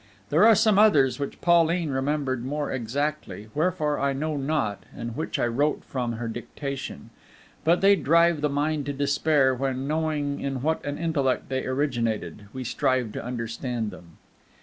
[0.31, 5.37] There are some others which Pauline remembered more exactly, wherefore I know not, and which
[5.37, 7.11] I wrote from her dictation;
[7.63, 12.45] but they drive the mind to despair when, knowing in what an intellect they originated,
[12.51, 14.17] we strive to understand them.